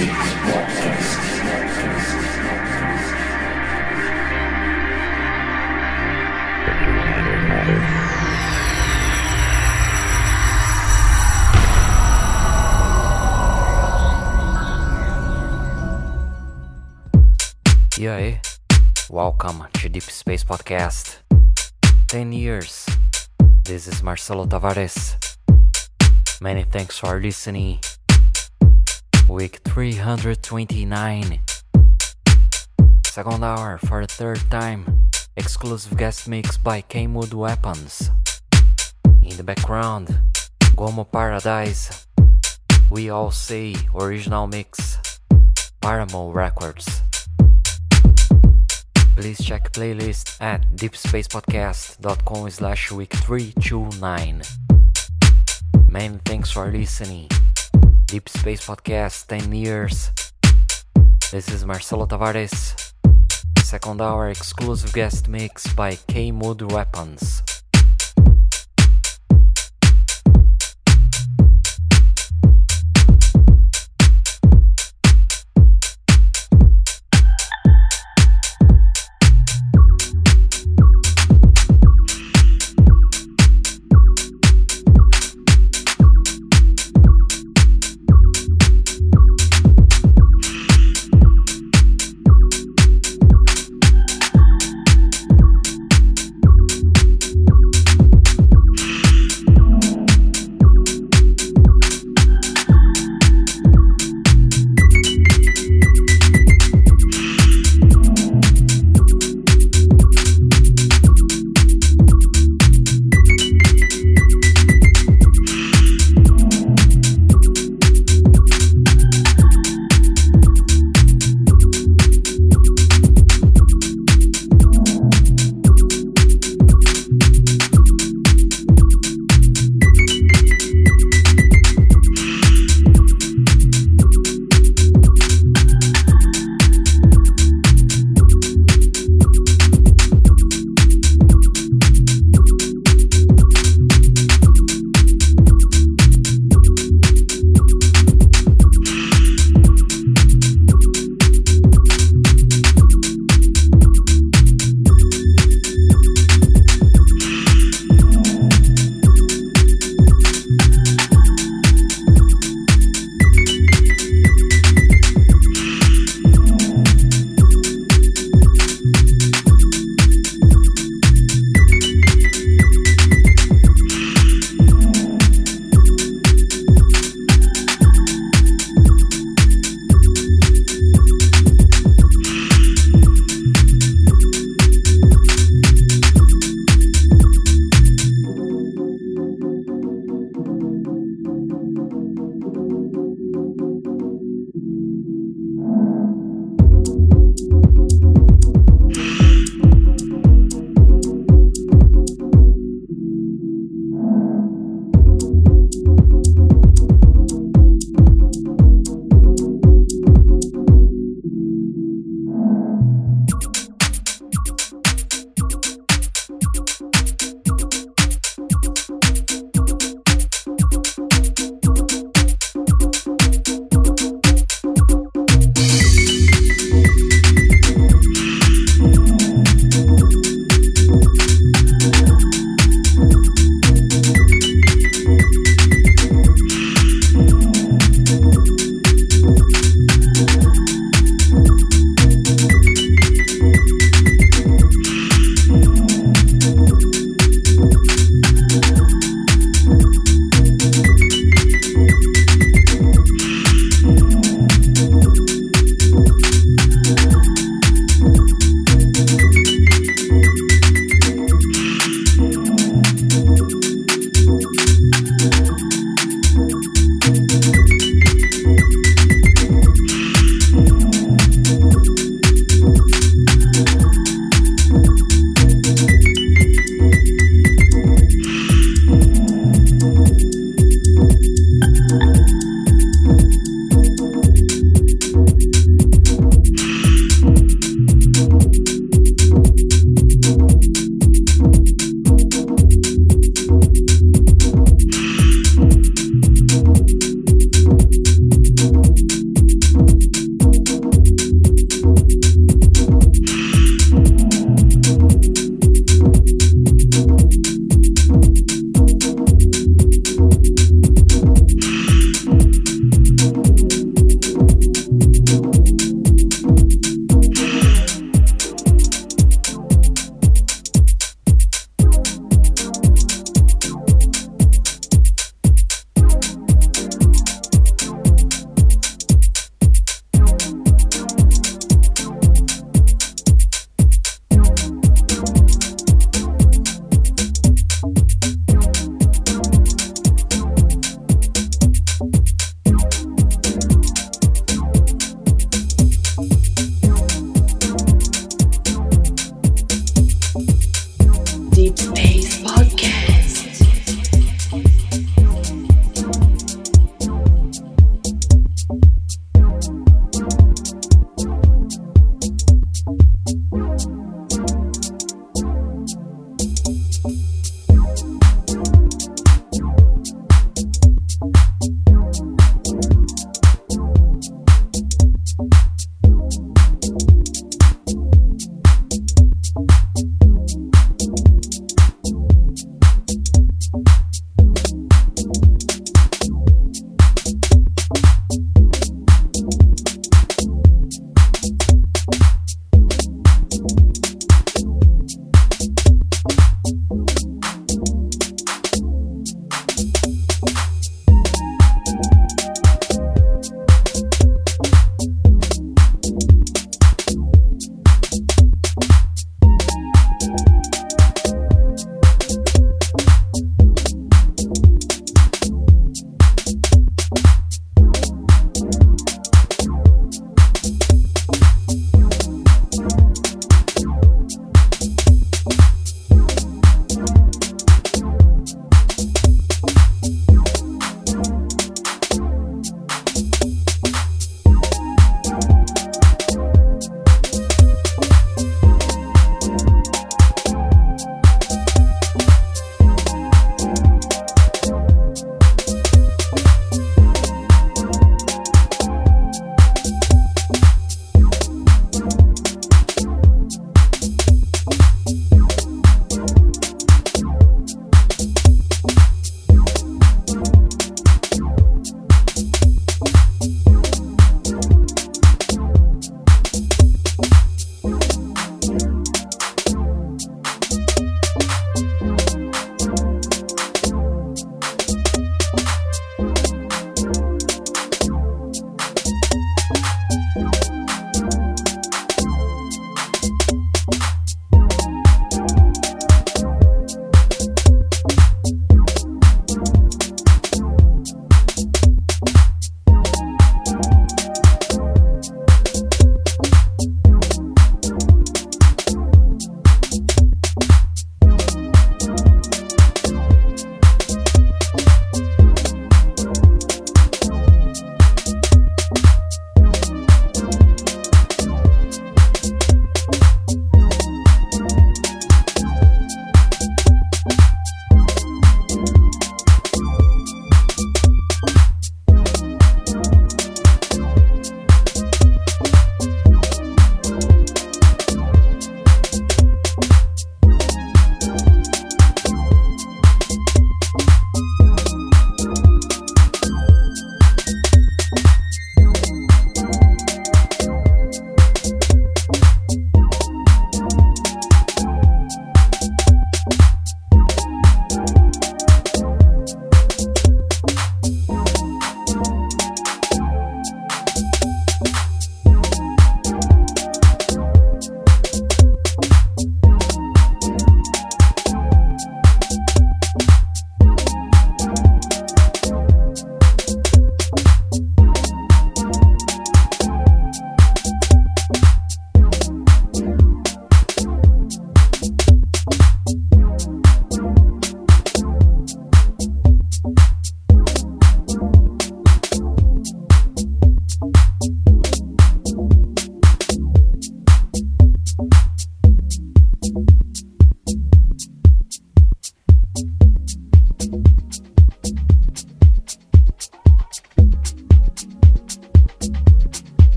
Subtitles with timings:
[0.00, 0.02] E
[18.08, 18.40] aí?
[19.10, 21.18] Welcome to Deep Space Podcast.
[22.08, 22.86] 10 years.
[23.64, 25.18] This is Marcelo Tavares.
[26.40, 27.80] Many thanks for listening.
[29.30, 31.40] Week 329.
[33.06, 35.08] Second hour for the third time.
[35.36, 38.10] Exclusive guest mix by K-Mood Weapons.
[39.22, 40.18] In the background,
[40.74, 42.08] Gomo Paradise.
[42.90, 44.98] We All Say original mix.
[45.80, 47.02] Paramo Records.
[49.14, 54.42] Please check playlist at deepspacepodcast.com slash week 329.
[55.88, 57.28] Many thanks for listening.
[58.10, 60.10] Deep Space Podcast 10 years.
[61.30, 62.74] This is Marcelo Tavares.
[63.62, 67.40] Second hour exclusive guest mix by K Mood Weapons.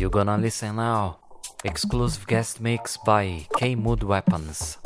[0.00, 1.18] You're gonna listen now.
[1.62, 4.79] Exclusive guest mix by K Mood Weapons.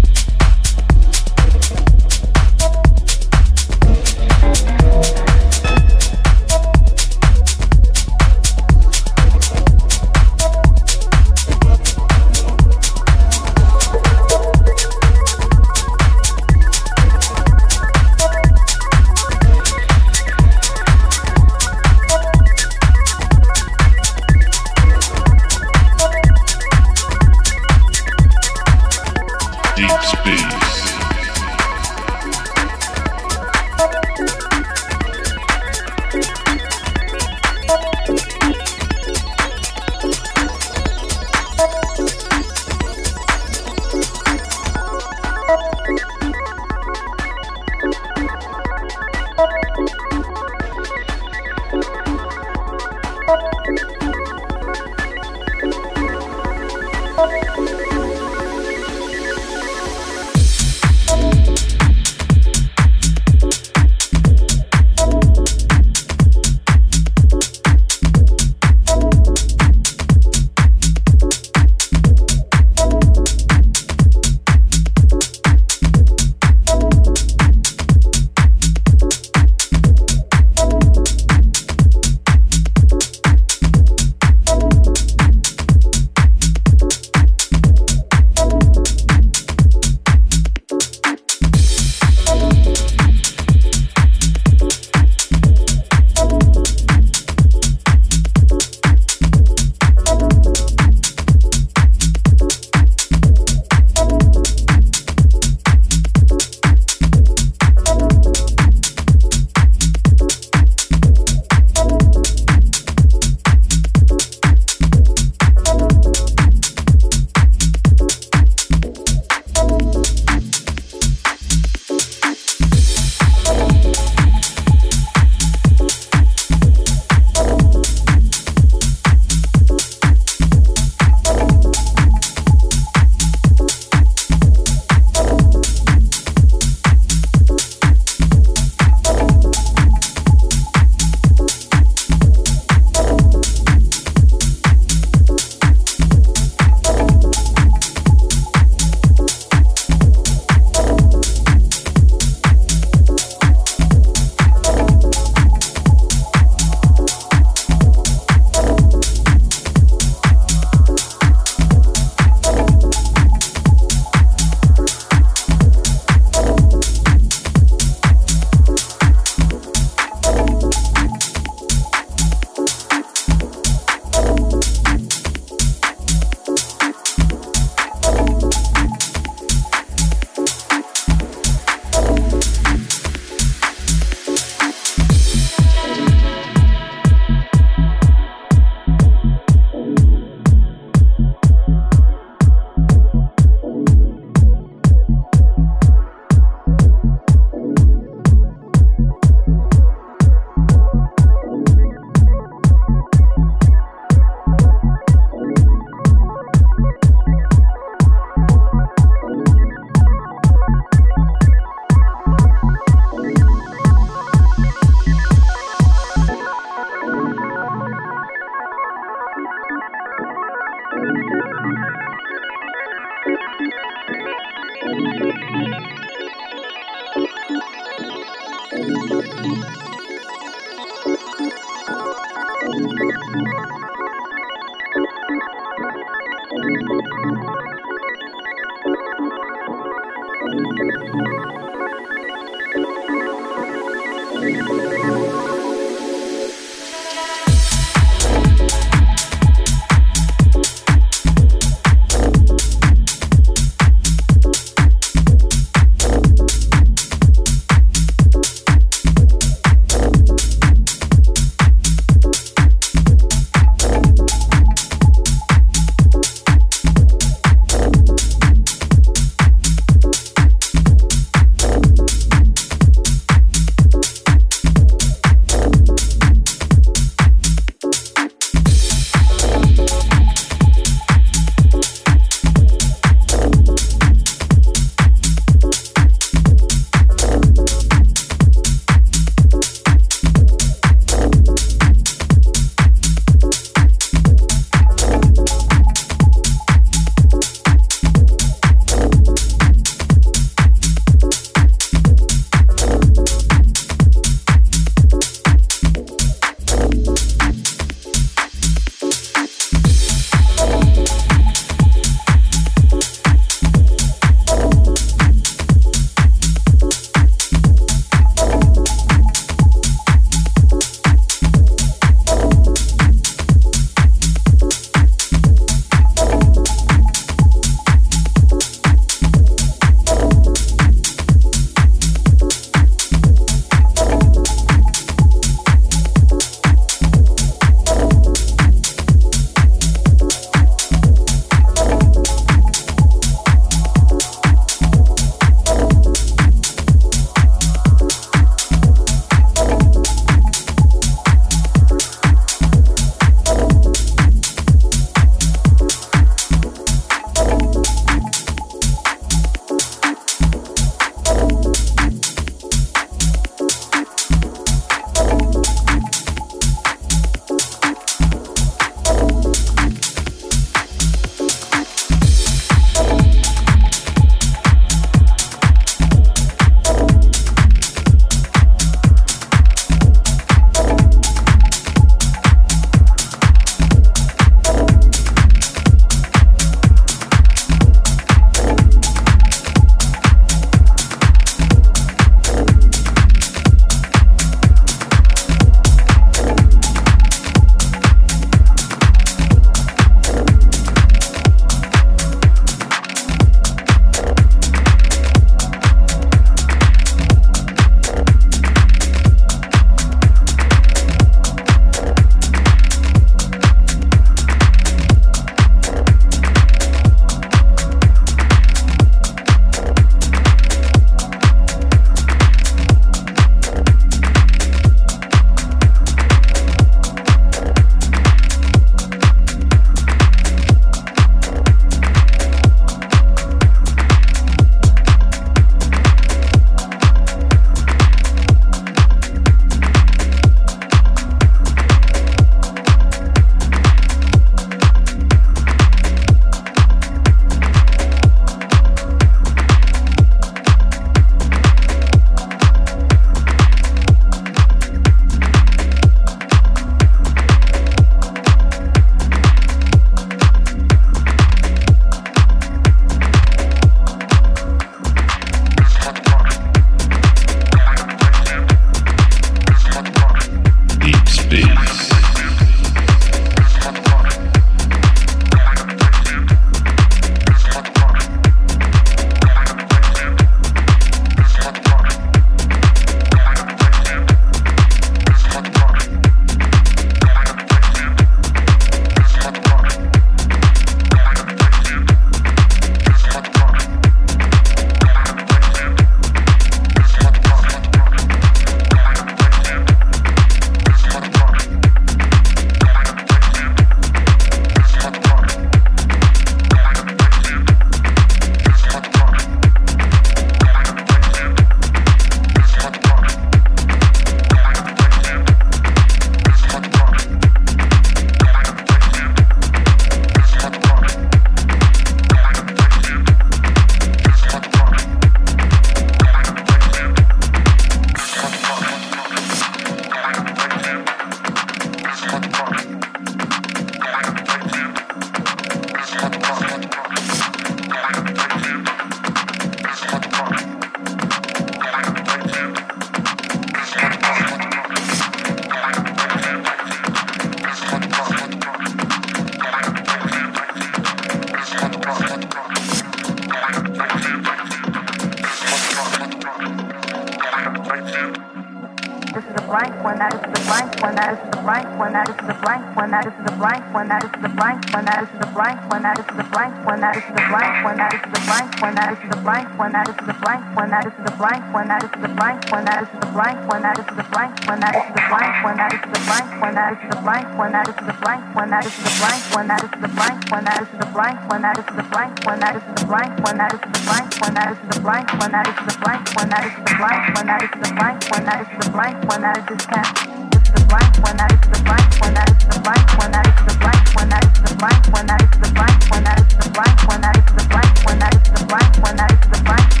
[580.49, 583.31] one that is the blank one that is the blank one that is the blank
[583.45, 586.23] one that is the blank one that is the blank one that is the blank
[586.35, 589.17] one that is the blank one that is the blank one that is the blank
[589.27, 590.07] one that is just can
[590.55, 593.45] it's the blank one that is the blank one that is the blank one that
[593.45, 596.39] is the blank one that is the blank one that is the blank one that
[596.39, 599.31] is the blank one that is the blank one that is the blank one that
[599.31, 600.00] is the blank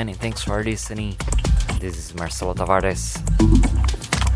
[0.00, 1.14] Many thanks for listening.
[1.78, 3.20] This is Marcelo Tavares.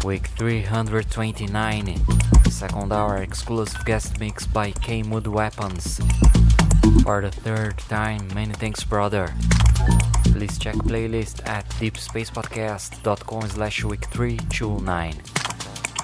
[0.05, 2.05] Week 329,
[2.51, 6.01] second hour exclusive guest mix by K Mood Weapons.
[7.03, 9.33] For the third time, many thanks, brother.
[10.35, 15.15] Please check playlist at deepspacepodcast.com slash week 329.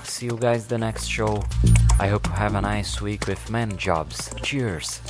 [0.04, 1.44] See you guys the next show.
[1.98, 4.32] I hope you have a nice week with many jobs.
[4.42, 5.02] Cheers!